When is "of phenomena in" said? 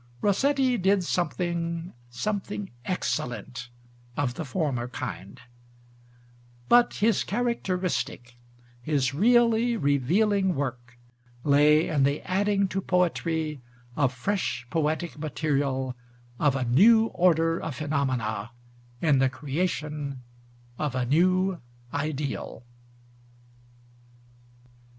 17.59-19.19